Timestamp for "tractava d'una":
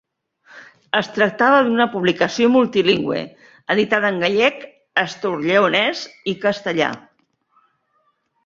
1.17-1.85